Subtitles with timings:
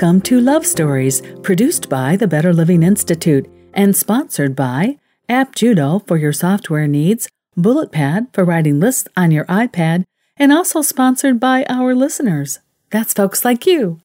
[0.00, 4.96] Welcome to Love Stories, produced by the Better Living Institute and sponsored by
[5.28, 10.04] App Judo for your software needs, BulletPad for writing lists on your iPad,
[10.38, 12.60] and also sponsored by our listeners.
[12.88, 14.00] That's folks like you.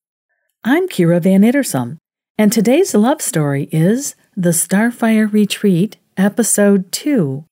[0.66, 1.96] I'm Kira Van Ittersum,
[2.38, 7.46] and today's love story is The Starfire Retreat, Episode 2.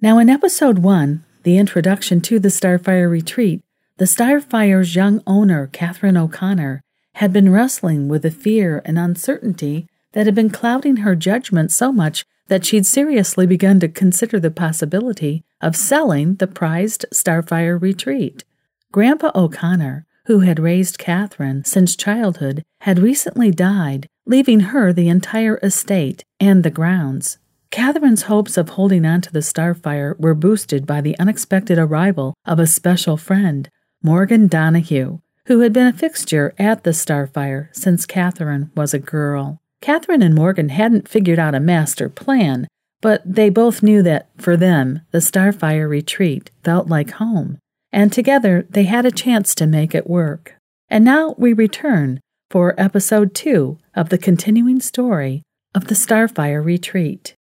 [0.00, 3.60] Now, in Episode 1, the introduction to the Starfire Retreat,
[3.98, 6.80] the Starfire's young owner, Catherine O'Connor,
[7.18, 11.90] had been wrestling with the fear and uncertainty that had been clouding her judgment so
[11.90, 18.44] much that she'd seriously begun to consider the possibility of selling the prized Starfire retreat.
[18.92, 25.58] Grandpa O'Connor, who had raised Catherine since childhood, had recently died, leaving her the entire
[25.60, 27.38] estate and the grounds.
[27.72, 32.60] Catherine's hopes of holding on to the Starfire were boosted by the unexpected arrival of
[32.60, 33.68] a special friend,
[34.04, 39.58] Morgan Donahue, who had been a fixture at the Starfire since Catherine was a girl.
[39.80, 42.68] Catherine and Morgan hadn't figured out a master plan,
[43.00, 47.58] but they both knew that, for them, the Starfire retreat felt like home,
[47.92, 50.54] and together they had a chance to make it work.
[50.90, 55.42] And now we return for episode two of the continuing story
[55.74, 57.34] of the Starfire retreat.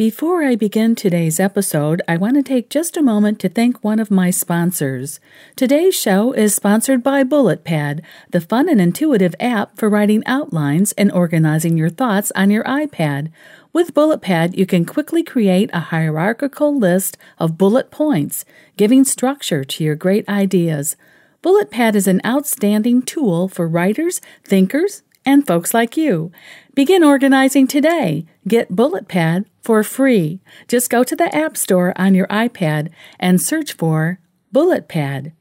[0.00, 4.00] Before I begin today's episode, I want to take just a moment to thank one
[4.00, 5.20] of my sponsors.
[5.56, 11.12] Today's show is sponsored by BulletPad, the fun and intuitive app for writing outlines and
[11.12, 13.30] organizing your thoughts on your iPad.
[13.74, 18.46] With BulletPad, you can quickly create a hierarchical list of bullet points,
[18.78, 20.96] giving structure to your great ideas.
[21.42, 26.32] BulletPad is an outstanding tool for writers, thinkers, and folks like you.
[26.74, 28.26] Begin organizing today.
[28.48, 30.40] Get Bullet Pad for free.
[30.68, 34.18] Just go to the App Store on your iPad and search for
[34.52, 35.32] Bullet Pad.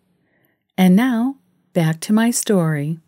[0.77, 1.35] And now,
[1.73, 2.99] back to my story.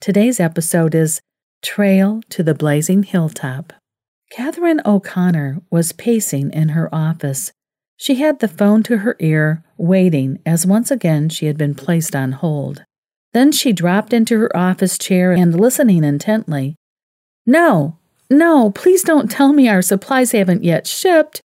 [0.00, 1.20] Today's episode is
[1.62, 3.72] Trail to the Blazing Hilltop.
[4.30, 7.52] Catherine O'Connor was pacing in her office.
[7.96, 12.14] She had the phone to her ear, waiting as once again she had been placed
[12.14, 12.84] on hold.
[13.36, 16.74] Then she dropped into her office chair and listening intently.
[17.44, 17.98] No,
[18.30, 21.42] no, please don't tell me our supplies haven't yet shipped.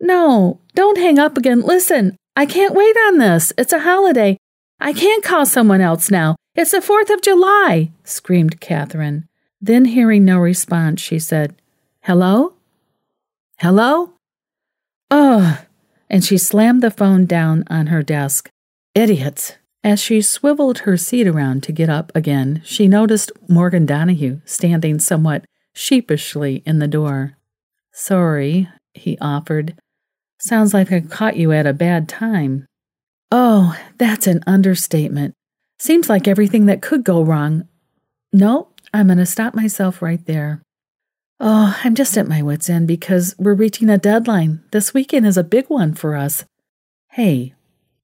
[0.00, 1.60] No, don't hang up again.
[1.60, 3.52] Listen, I can't wait on this.
[3.58, 4.38] It's a holiday.
[4.80, 6.36] I can't call someone else now.
[6.54, 9.28] It's the 4th of July, screamed Catherine.
[9.60, 11.54] Then, hearing no response, she said,
[12.00, 12.54] Hello?
[13.58, 14.14] Hello?
[15.10, 15.58] Ugh.
[16.08, 18.48] And she slammed the phone down on her desk.
[18.94, 19.58] Idiots.
[19.82, 24.98] As she swiveled her seat around to get up again, she noticed Morgan Donahue standing
[24.98, 27.38] somewhat sheepishly in the door.
[27.92, 29.74] Sorry, he offered.
[30.38, 32.66] Sounds like I caught you at a bad time.
[33.30, 35.34] Oh, that's an understatement.
[35.78, 37.66] Seems like everything that could go wrong.
[38.32, 40.60] No, I'm going to stop myself right there.
[41.38, 44.62] Oh, I'm just at my wits' end because we're reaching a deadline.
[44.72, 46.44] This weekend is a big one for us.
[47.12, 47.54] Hey,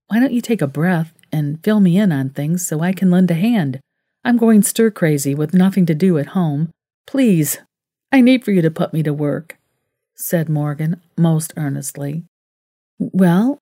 [0.07, 3.11] why don't you take a breath and fill me in on things so I can
[3.11, 3.79] lend a hand.
[4.25, 6.71] I'm going stir crazy with nothing to do at home.
[7.07, 7.59] Please,
[8.11, 9.59] I need for you to put me to work,
[10.15, 12.25] said Morgan most earnestly.
[12.99, 13.59] Well,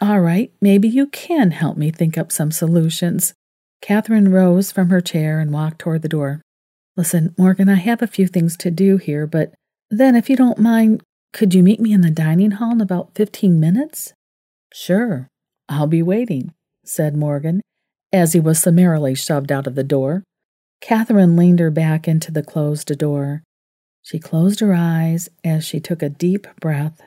[0.00, 3.34] all right, maybe you can help me think up some solutions.
[3.82, 6.40] Catherine rose from her chair and walked toward the door.
[6.96, 9.52] Listen, Morgan, I have a few things to do here, but
[9.90, 11.02] then, if you don't mind,
[11.34, 14.14] could you meet me in the dining hall in about fifteen minutes?
[14.72, 15.28] Sure,
[15.68, 17.60] I'll be waiting said Morgan,
[18.12, 20.22] as he was summarily shoved out of the door.
[20.80, 23.42] Catherine leaned her back into the closed door.
[24.02, 27.00] She closed her eyes as she took a deep breath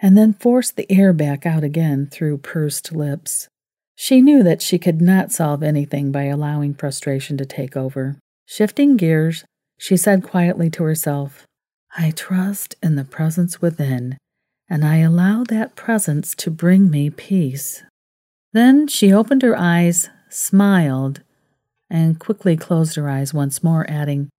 [0.00, 3.48] and then forced the air back out again through pursed lips.
[3.96, 8.16] She knew that she could not solve anything by allowing frustration to take over.
[8.46, 9.44] Shifting gears,
[9.76, 11.44] she said quietly to herself,
[11.96, 14.16] I trust in the presence within,
[14.70, 17.82] and I allow that presence to bring me peace.
[18.52, 21.22] Then she opened her eyes, smiled,
[21.90, 24.30] and quickly closed her eyes once more, adding,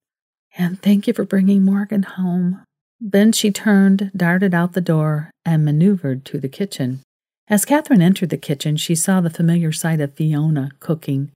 [0.57, 2.63] And thank you for bringing Morgan home.
[2.99, 7.01] Then she turned, darted out the door, and maneuvered to the kitchen.
[7.47, 11.31] As Catherine entered the kitchen, she saw the familiar sight of Fiona cooking.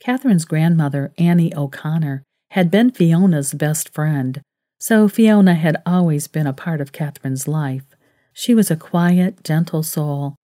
[0.00, 4.40] Catherine's grandmother, Annie O'Connor, had been Fiona's best friend,
[4.78, 7.84] so Fiona had always been a part of Catherine's life.
[8.32, 10.36] She was a quiet, gentle soul,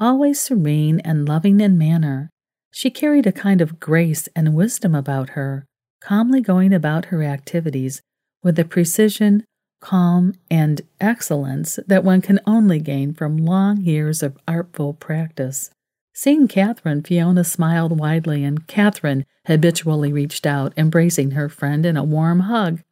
[0.00, 2.30] always serene and loving in manner.
[2.72, 5.66] She carried a kind of grace and wisdom about her,
[6.00, 8.00] calmly going about her activities
[8.42, 9.44] with a precision,
[9.80, 15.70] calm, and excellence that one can only gain from long years of artful practice.
[16.14, 22.04] Seeing Catherine, Fiona smiled widely, and Catherine habitually reached out, embracing her friend in a
[22.04, 22.82] warm hug.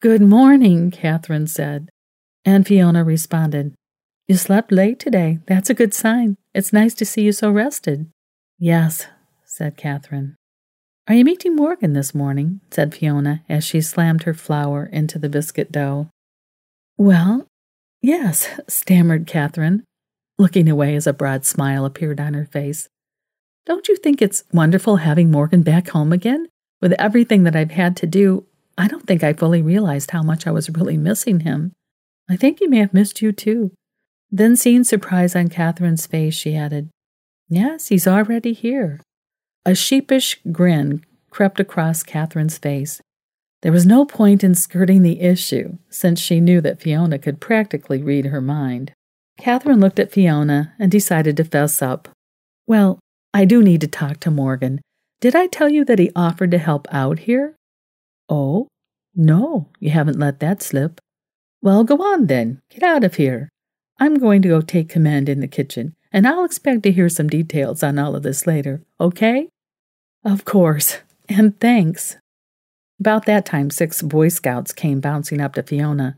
[0.00, 1.90] Good morning, Catherine said.
[2.44, 3.74] And Fiona responded,
[4.30, 5.40] You slept late today.
[5.48, 6.36] That's a good sign.
[6.54, 8.12] It's nice to see you so rested.
[8.60, 9.08] Yes,
[9.44, 10.36] said Catherine.
[11.08, 12.60] Are you meeting Morgan this morning?
[12.70, 16.10] said Fiona as she slammed her flour into the biscuit dough.
[16.96, 17.48] Well,
[18.02, 19.82] yes, stammered Catherine,
[20.38, 22.88] looking away as a broad smile appeared on her face.
[23.66, 26.46] Don't you think it's wonderful having Morgan back home again?
[26.80, 28.46] With everything that I've had to do,
[28.78, 31.72] I don't think I fully realized how much I was really missing him.
[32.28, 33.72] I think he may have missed you too.
[34.32, 36.90] Then, seeing surprise on Catherine's face, she added,
[37.48, 39.00] Yes, he's already here.
[39.66, 43.00] A sheepish grin crept across Catherine's face.
[43.62, 48.02] There was no point in skirting the issue, since she knew that Fiona could practically
[48.02, 48.92] read her mind.
[49.38, 52.08] Catherine looked at Fiona and decided to fess up.
[52.66, 52.98] Well,
[53.34, 54.80] I do need to talk to Morgan.
[55.20, 57.54] Did I tell you that he offered to help out here?
[58.28, 58.68] Oh,
[59.14, 61.00] no, you haven't let that slip.
[61.62, 62.60] Well, go on then.
[62.70, 63.50] Get out of here.
[64.02, 67.28] I'm going to go take command in the kitchen, and I'll expect to hear some
[67.28, 69.48] details on all of this later, okay?
[70.24, 72.16] Of course, and thanks.
[72.98, 76.16] About that time, six Boy Scouts came bouncing up to Fiona.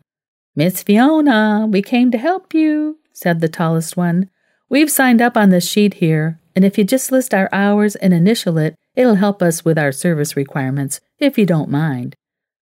[0.55, 4.31] Miss Fiona, we came to help you, said the tallest one.
[4.69, 8.15] We've signed up on this sheet here, and if you just list our hours and
[8.15, 12.15] initial it, it'll help us with our service requirements, if you don't mind.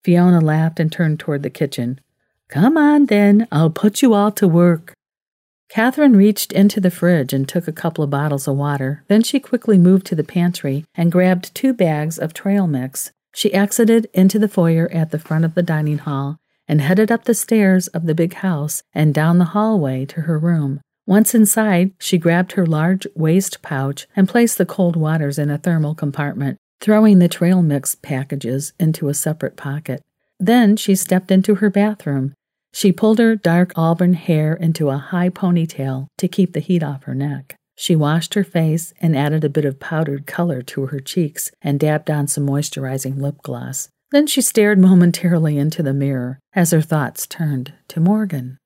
[0.02, 2.00] Fiona laughed and turned toward the kitchen.
[2.48, 4.94] Come on, then, I'll put you all to work.
[5.70, 9.04] Catherine reached into the fridge and took a couple of bottles of water.
[9.06, 13.12] Then she quickly moved to the pantry and grabbed two bags of trail mix.
[13.32, 17.24] She exited into the foyer at the front of the dining hall and headed up
[17.24, 20.80] the stairs of the big house and down the hallway to her room.
[21.06, 25.58] Once inside, she grabbed her large waist pouch and placed the cold waters in a
[25.58, 30.02] thermal compartment, throwing the trail mix packages into a separate pocket.
[30.40, 32.34] Then she stepped into her bathroom
[32.72, 37.04] she pulled her dark auburn hair into a high ponytail to keep the heat off
[37.04, 37.56] her neck.
[37.76, 41.80] She washed her face and added a bit of powdered color to her cheeks and
[41.80, 43.88] dabbed on some moisturizing lip gloss.
[44.10, 48.58] Then she stared momentarily into the mirror as her thoughts turned to Morgan.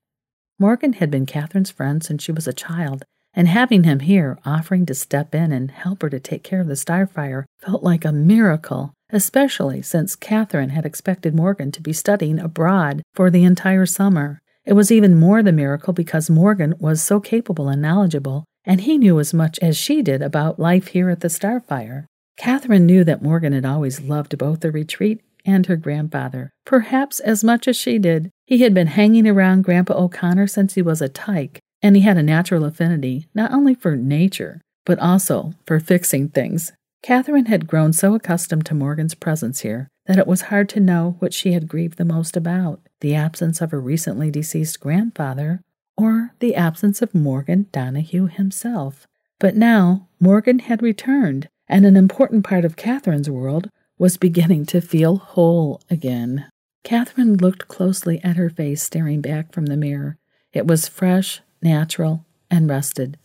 [0.58, 3.04] Morgan had been Catherine's friend since she was a child,
[3.34, 6.68] and having him here, offering to step in and help her to take care of
[6.68, 12.38] the starfire, felt like a miracle especially since Catherine had expected Morgan to be studying
[12.38, 14.40] abroad for the entire summer.
[14.64, 18.98] It was even more the miracle because Morgan was so capable and knowledgeable, and he
[18.98, 22.06] knew as much as she did about life here at the Starfire.
[22.36, 27.44] Catherine knew that Morgan had always loved both the retreat and her grandfather, perhaps as
[27.44, 28.30] much as she did.
[28.46, 32.16] He had been hanging around Grandpa O'Connor since he was a tyke, and he had
[32.16, 36.72] a natural affinity not only for nature, but also for fixing things
[37.04, 41.16] Catherine had grown so accustomed to Morgan's presence here that it was hard to know
[41.18, 45.60] what she had grieved the most about the absence of her recently deceased grandfather
[45.98, 49.06] or the absence of Morgan Donahue himself.
[49.38, 53.68] But now Morgan had returned, and an important part of Catherine's world
[53.98, 56.46] was beginning to feel whole again.
[56.84, 60.16] Catherine looked closely at her face staring back from the mirror.
[60.54, 63.18] It was fresh, natural, and rested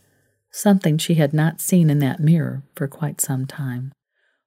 [0.50, 3.92] something she had not seen in that mirror for quite some time.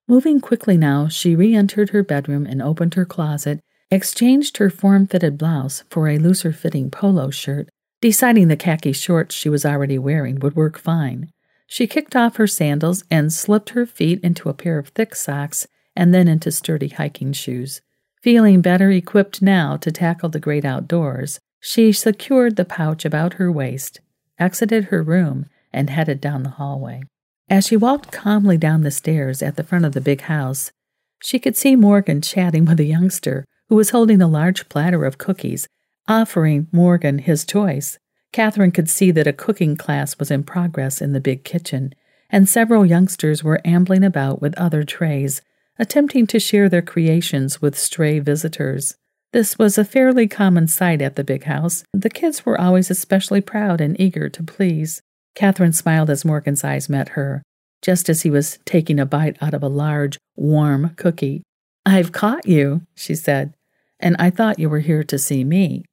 [0.08, 5.08] Moving quickly now, she re entered her bedroom and opened her closet, exchanged her form
[5.08, 7.70] fitted blouse for a looser fitting polo shirt,
[8.02, 11.32] deciding the khaki shorts she was already wearing would work fine.
[11.68, 15.68] She kicked off her sandals and slipped her feet into a pair of thick socks
[15.96, 17.82] and then into sturdy hiking shoes.
[18.22, 23.52] Feeling better equipped now to tackle the great outdoors, she secured the pouch about her
[23.52, 24.02] waist,
[24.38, 27.02] exited her room, and headed down the hallway.
[27.50, 30.72] As she walked calmly down the stairs at the front of the big house,
[31.22, 35.18] she could see Morgan chatting with a youngster who was holding a large platter of
[35.18, 35.68] cookies,
[36.08, 37.98] offering Morgan his choice.
[38.32, 41.94] Catherine could see that a cooking class was in progress in the big kitchen,
[42.30, 45.42] and several youngsters were ambling about with other trays,
[45.78, 48.96] attempting to share their creations with stray visitors.
[49.32, 51.84] This was a fairly common sight at the big house.
[51.94, 55.02] The kids were always especially proud and eager to please.
[55.36, 57.44] Catherine smiled as Morgan's eyes met her,
[57.82, 61.44] just as he was taking a bite out of a large, warm cookie.
[61.86, 63.54] I've caught you, she said,
[64.00, 65.86] and I thought you were here to see me.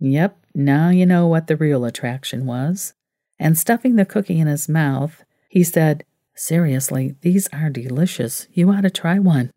[0.00, 2.94] Yep, now you know what the real attraction was.
[3.38, 6.04] And stuffing the cookie in his mouth, he said,
[6.34, 8.46] Seriously, these are delicious.
[8.52, 9.50] You ought to try one.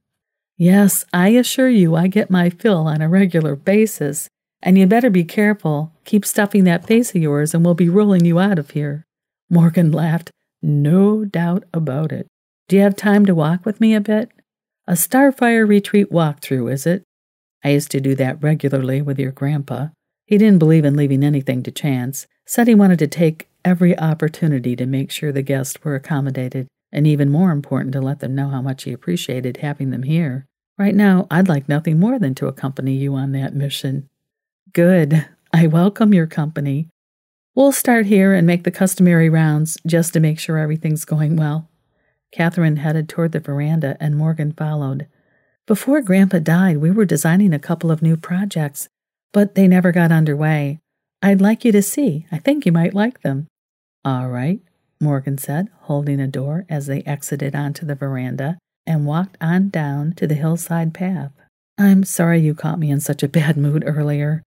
[0.57, 4.29] Yes, I assure you I get my fill on a regular basis,
[4.61, 5.91] and you better be careful.
[6.05, 9.05] Keep stuffing that face of yours, and we'll be rolling you out of here.
[9.51, 10.31] Morgan laughed.
[10.61, 12.25] No doubt about it.
[12.69, 14.29] Do you have time to walk with me a bit?
[14.87, 17.03] A Starfire retreat walkthrough, is it?
[17.61, 19.89] I used to do that regularly with your grandpa.
[20.25, 24.77] He didn't believe in leaving anything to chance, said he wanted to take every opportunity
[24.77, 28.47] to make sure the guests were accommodated, and even more important, to let them know
[28.47, 30.47] how much he appreciated having them here.
[30.77, 34.07] Right now, I'd like nothing more than to accompany you on that mission.
[34.71, 35.27] Good.
[35.51, 36.87] I welcome your company.
[37.53, 41.69] We'll start here and make the customary rounds just to make sure everything's going well.
[42.31, 45.07] Catherine headed toward the veranda and Morgan followed.
[45.67, 48.87] Before Grandpa died, we were designing a couple of new projects,
[49.33, 50.79] but they never got underway.
[51.21, 52.25] I'd like you to see.
[52.31, 53.47] I think you might like them.
[54.05, 54.61] All right,
[55.01, 60.13] Morgan said, holding a door as they exited onto the veranda and walked on down
[60.13, 61.33] to the hillside path.
[61.77, 64.41] I'm sorry you caught me in such a bad mood earlier.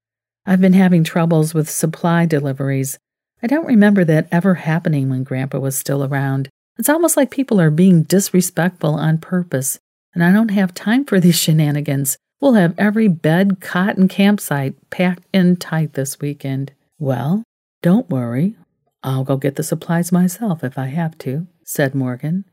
[0.46, 2.98] I've been having troubles with supply deliveries.
[3.42, 6.48] I don't remember that ever happening when Grandpa was still around.
[6.78, 9.78] It's almost like people are being disrespectful on purpose,
[10.12, 12.18] and I don't have time for these shenanigans.
[12.40, 16.72] We'll have every bed, cot, and campsite packed in tight this weekend.
[16.98, 17.42] Well,
[17.82, 18.56] don't worry.
[19.02, 22.44] I'll go get the supplies myself if I have to, said Morgan.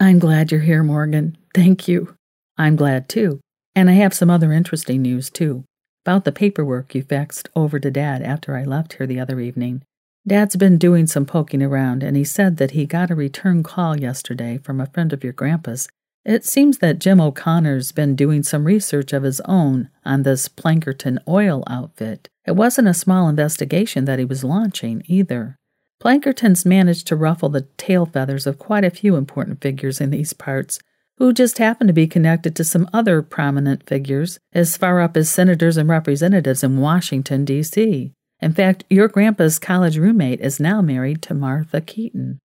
[0.00, 1.36] I'm glad you're here, Morgan.
[1.54, 2.14] Thank you.
[2.58, 3.40] I'm glad too.
[3.74, 5.64] And I have some other interesting news too.
[6.08, 9.82] About the paperwork you faxed over to Dad after I left here the other evening.
[10.26, 14.00] Dad's been doing some poking around, and he said that he got a return call
[14.00, 15.86] yesterday from a friend of your grandpa's.
[16.24, 21.18] It seems that Jim O'Connor's been doing some research of his own on this Plankerton
[21.28, 22.30] oil outfit.
[22.46, 25.58] It wasn't a small investigation that he was launching, either.
[26.02, 30.32] Plankerton's managed to ruffle the tail feathers of quite a few important figures in these
[30.32, 30.78] parts,
[31.18, 35.28] who just happen to be connected to some other prominent figures as far up as
[35.28, 38.12] senators and representatives in Washington, D.C.
[38.40, 42.38] In fact, your grandpa's college roommate is now married to Martha Keaton.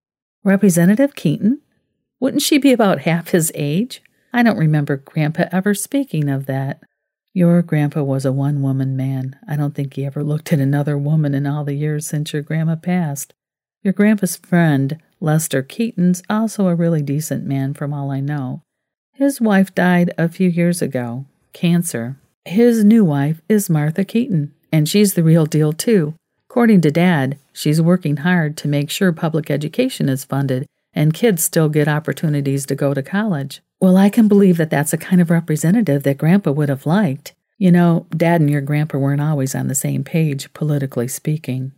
[0.43, 1.61] Representative Keaton?
[2.19, 4.01] Wouldn't she be about half his age?
[4.33, 6.81] I don't remember Grandpa ever speaking of that.
[7.33, 9.35] Your grandpa was a one woman man.
[9.47, 12.41] I don't think he ever looked at another woman in all the years since your
[12.41, 13.33] grandma passed.
[13.83, 18.61] Your grandpa's friend, Lester Keaton's also a really decent man from all I know.
[19.13, 22.17] His wife died a few years ago, cancer.
[22.43, 24.53] His new wife is Martha Keaton.
[24.69, 26.15] And she's the real deal, too.
[26.49, 31.41] According to Dad, she's working hard to make sure public education is funded and kids
[31.41, 33.61] still get opportunities to go to college.
[33.79, 37.33] Well, I can believe that that's a kind of representative that Grandpa would have liked.
[37.57, 41.71] You know, Dad and your Grandpa weren't always on the same page, politically speaking.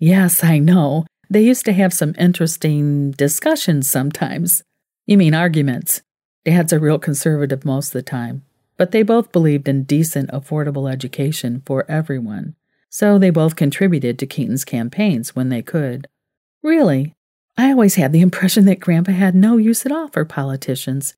[0.00, 1.06] Yes, I know.
[1.30, 4.62] They used to have some interesting discussions sometimes.
[5.06, 6.02] You mean arguments.
[6.44, 8.42] Dad's a real conservative most of the time
[8.78, 12.54] but they both believed in decent, affordable education for everyone.
[12.88, 16.08] So they both contributed to Keaton's campaigns when they could.
[16.62, 17.12] Really,
[17.58, 21.14] I always had the impression that Grandpa had no use at all for politicians.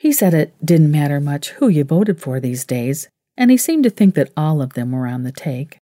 [0.00, 3.84] He said it didn't matter much who you voted for these days, and he seemed
[3.84, 5.78] to think that all of them were on the take.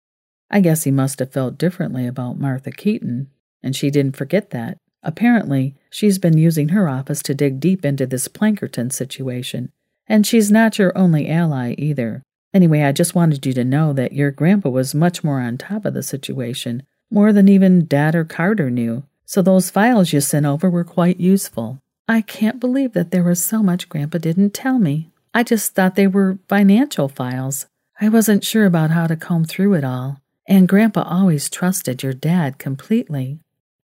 [0.50, 3.30] I guess he must have felt differently about Martha Keaton,
[3.62, 4.79] and she didn't forget that.
[5.02, 9.71] Apparently, she's been using her office to dig deep into this Plankerton situation
[10.11, 12.25] and she's not your only ally either.
[12.52, 15.85] Anyway, I just wanted you to know that your grandpa was much more on top
[15.85, 19.05] of the situation, more than even Dad or Carter knew.
[19.25, 21.79] So those files you sent over were quite useful.
[22.09, 25.11] I can't believe that there was so much Grandpa didn't tell me.
[25.33, 27.69] I just thought they were financial files.
[28.00, 30.21] I wasn't sure about how to comb through it all.
[30.49, 33.38] And Grandpa always trusted your dad completely.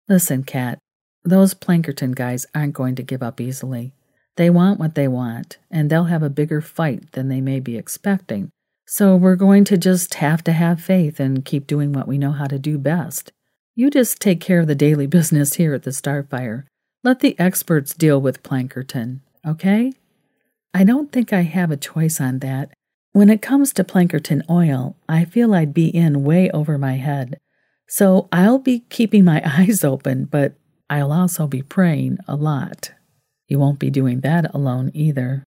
[0.08, 0.78] Listen, Kat,
[1.22, 3.92] those Plankerton guys aren't going to give up easily.
[4.36, 7.76] They want what they want, and they'll have a bigger fight than they may be
[7.76, 8.50] expecting.
[8.86, 12.32] So we're going to just have to have faith and keep doing what we know
[12.32, 13.32] how to do best.
[13.74, 16.64] You just take care of the daily business here at the Starfire.
[17.04, 19.92] Let the experts deal with Plankerton, okay?
[20.72, 22.70] I don't think I have a choice on that.
[23.12, 27.38] When it comes to Plankerton oil, I feel I'd be in way over my head.
[27.88, 30.54] So I'll be keeping my eyes open, but
[30.88, 32.92] I'll also be praying a lot.
[33.48, 35.42] You won't be doing that alone either.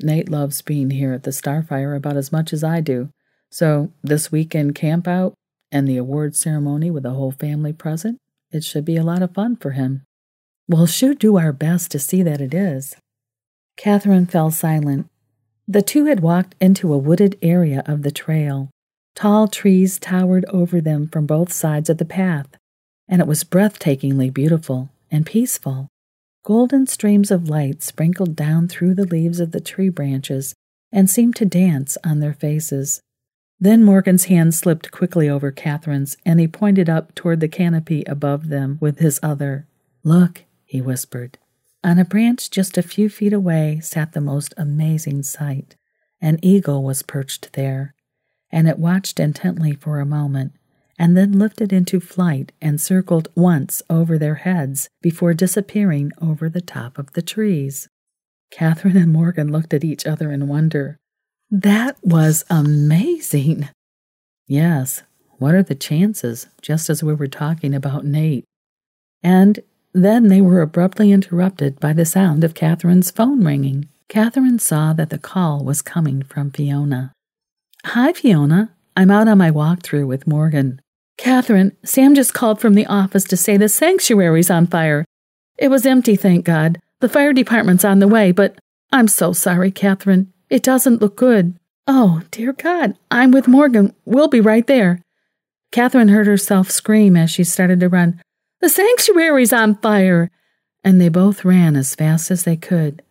[0.02, 3.10] Nate loves being here at the Starfire about as much as I do.
[3.50, 5.34] So, this weekend camp out
[5.72, 8.18] and the award ceremony with the whole family present,
[8.52, 10.04] it should be a lot of fun for him.
[10.68, 12.98] We'll sure do our best to see that it is.
[13.78, 15.08] Catherine fell silent.
[15.70, 18.70] The two had walked into a wooded area of the trail.
[19.16, 22.48] Tall trees towered over them from both sides of the path,
[23.08, 25.90] and it was breathtakingly beautiful and peaceful.
[26.44, 30.56] Golden streams of light sprinkled down through the leaves of the tree branches
[30.92, 33.02] and seemed to dance on their faces.
[33.60, 38.50] Then Morgan's hand slipped quickly over Catherine's, and he pointed up toward the canopy above
[38.50, 39.68] them with his other.
[40.04, 41.38] Look, he whispered.
[41.84, 45.76] On a branch just a few feet away sat the most amazing sight.
[46.20, 47.94] An eagle was perched there,
[48.52, 50.54] and it watched intently for a moment,
[50.98, 56.62] and then lifted into flight and circled once over their heads before disappearing over the
[56.62, 57.88] top of the trees.
[58.52, 61.00] Catherine and Morgan looked at each other in wonder.
[61.50, 63.70] That was amazing!
[64.48, 65.04] Yes,
[65.38, 68.46] what are the chances, just as we were talking about Nate?
[69.24, 69.60] And
[69.94, 73.90] then they were abruptly interrupted by the sound of Catherine's phone ringing.
[74.08, 77.14] Catherine saw that the call was coming from Fiona.
[77.84, 78.76] Hi, Fiona.
[78.96, 80.80] I'm out on my walkthrough with Morgan.
[81.18, 85.04] Catherine, Sam just called from the office to say the sanctuary's on fire.
[85.58, 86.80] It was empty, thank God.
[87.00, 88.60] The fire department's on the way, but
[88.92, 90.32] I'm so sorry, Catherine.
[90.48, 91.58] It doesn't look good.
[91.88, 93.96] Oh, dear God, I'm with Morgan.
[94.06, 95.02] We'll be right there.
[95.72, 98.22] Catherine heard herself scream as she started to run.
[98.60, 100.30] The sanctuary's on fire!
[100.84, 103.02] And they both ran as fast as they could.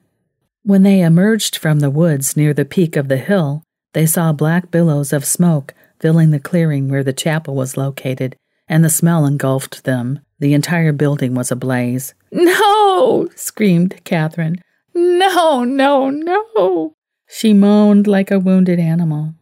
[0.62, 4.70] When they emerged from the woods near the peak of the hill, they saw black
[4.70, 8.36] billows of smoke filling the clearing where the chapel was located,
[8.68, 10.20] and the smell engulfed them.
[10.38, 12.14] The entire building was ablaze.
[12.32, 13.28] No!
[13.36, 14.62] screamed Catherine.
[14.94, 16.94] No, no, no!
[17.28, 19.34] She moaned like a wounded animal.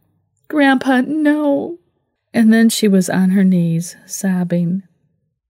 [0.49, 1.79] Grandpa, no!
[2.33, 4.83] And then she was on her knees, sobbing.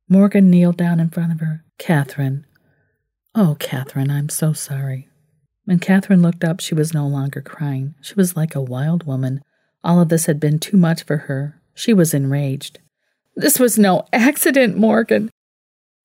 [0.07, 1.65] Morgan kneeled down in front of her.
[1.77, 2.45] Catherine.
[3.35, 5.08] Oh, Catherine, I'm so sorry.
[5.69, 7.93] When Catherine looked up, she was no longer crying.
[8.01, 9.43] She was like a wild woman.
[9.83, 11.61] All of this had been too much for her.
[11.75, 12.79] She was enraged.
[13.35, 15.29] This was no accident, Morgan.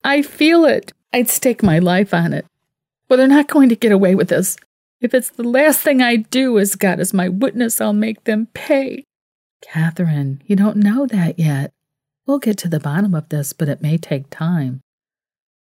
[0.05, 0.93] I feel it.
[1.15, 2.45] I'd stake my life on it.
[3.09, 4.59] But they're not going to get away with this.
[5.01, 8.49] If it's the last thing I do as God is my witness, I'll make them
[8.53, 9.05] pay.
[9.63, 11.73] Catherine, you don't know that yet.
[12.27, 14.83] We'll get to the bottom of this, but it may take time.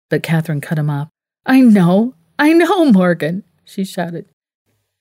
[0.09, 1.07] But Catherine cut him off.
[1.45, 4.29] I know, I know, Morgan, she shouted.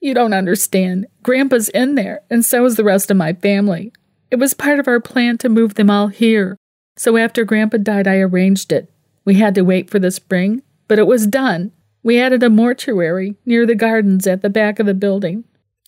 [0.00, 1.06] You don't understand.
[1.22, 3.92] Grandpa's in there, and so is the rest of my family.
[4.30, 6.56] It was part of our plan to move them all here.
[6.96, 8.92] So after Grandpa died, I arranged it.
[9.24, 11.72] We had to wait for the spring, but it was done.
[12.02, 15.44] We added a mortuary near the gardens at the back of the building.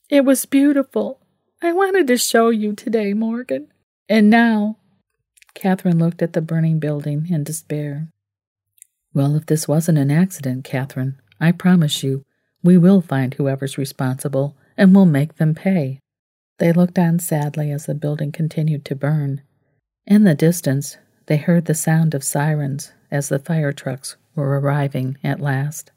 [0.08, 1.20] It was beautiful.
[1.60, 3.68] I wanted to show you today, Morgan.
[4.08, 4.76] And now
[5.54, 8.08] Catherine looked at the burning building in despair.
[9.12, 12.24] Well, if this wasn't an accident, Catherine, I promise you,
[12.64, 16.00] we will find whoever's responsible and we'll make them pay.
[16.58, 19.42] They looked on sadly as the building continued to burn.
[20.06, 20.96] In the distance,
[21.26, 25.92] they heard the sound of sirens as the fire trucks were arriving at last.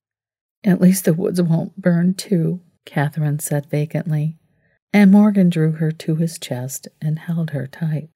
[0.63, 4.35] At least the woods won't burn too, Catherine said vacantly,
[4.93, 8.09] and Morgan drew her to his chest and held her tight.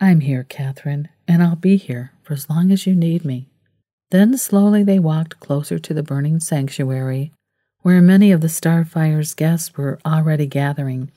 [0.00, 3.48] I'm here, Catherine, and I'll be here for as long as you need me.
[4.10, 7.32] Then slowly they walked closer to the burning sanctuary,
[7.82, 11.10] where many of the Starfire's guests were already gathering.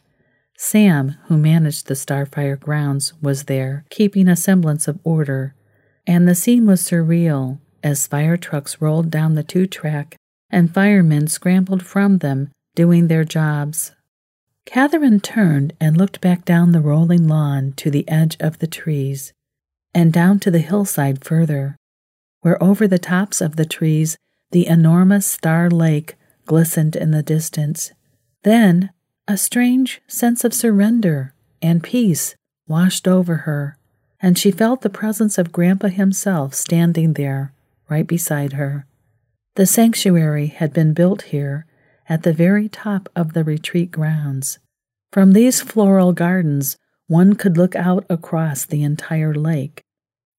[0.57, 5.53] Sam, who managed the Starfire grounds, was there, keeping a semblance of order,
[6.07, 10.15] and the scene was surreal as fire trucks rolled down the two track
[10.49, 13.91] and firemen scrambled from them, doing their jobs
[14.65, 19.31] Catherine turned and looked back down the rolling lawn to the edge of the trees,
[19.93, 21.77] and down to the hillside further,
[22.41, 24.17] where over the tops of the trees
[24.51, 27.91] the enormous star lake glistened in the distance.
[28.43, 28.91] Then
[29.27, 32.35] a strange sense of surrender and peace
[32.67, 33.77] washed over her,
[34.21, 37.53] and she felt the presence of Grandpa himself standing there,
[37.89, 38.85] right beside her.
[39.55, 41.65] The sanctuary had been built here
[42.07, 44.59] at the very top of the retreat grounds.
[45.11, 46.77] From these floral gardens,
[47.07, 49.81] one could look out across the entire lake.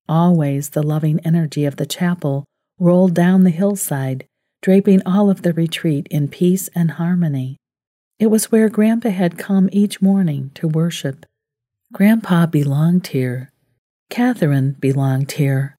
[0.07, 2.45] Always the loving energy of the chapel
[2.79, 4.26] rolled down the hillside,
[4.61, 7.57] draping all of the retreat in peace and harmony.
[8.19, 11.25] It was where Grandpa had come each morning to worship.
[11.93, 13.51] Grandpa belonged here.
[14.09, 15.75] Catherine belonged here.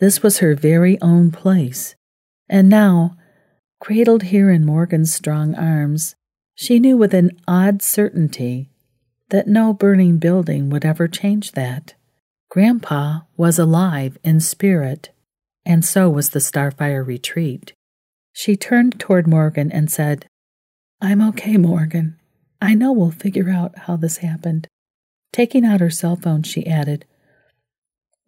[0.00, 1.94] This was her very own place.
[2.48, 3.16] And now,
[3.80, 6.16] cradled here in Morgan's strong arms,
[6.54, 8.70] she knew with an odd certainty
[9.30, 11.94] that no burning building would ever change that.
[12.50, 15.10] Grandpa was alive in spirit,
[15.64, 17.74] and so was the Starfire retreat.
[18.38, 20.28] She turned toward Morgan and said,
[21.00, 22.20] I'm okay, Morgan.
[22.62, 24.68] I know we'll figure out how this happened.
[25.32, 27.04] Taking out her cell phone, she added,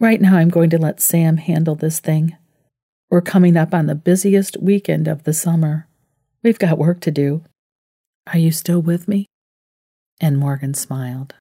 [0.01, 2.37] Right now, I'm going to let Sam handle this thing.
[3.09, 5.87] We're coming up on the busiest weekend of the summer.
[6.43, 7.45] We've got work to do.
[8.33, 9.27] Are you still with me?
[10.21, 11.37] And Morgan smiled.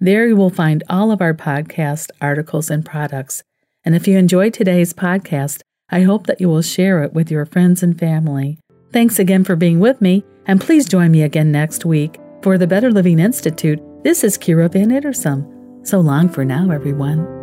[0.00, 3.42] There you will find all of our podcast articles and products.
[3.84, 7.44] And if you enjoyed today's podcast, I hope that you will share it with your
[7.44, 8.60] friends and family.
[8.90, 12.18] Thanks again for being with me, and please join me again next week.
[12.42, 15.86] For the Better Living Institute, this is Kira Van Ittersum.
[15.86, 17.37] So long for now, everyone.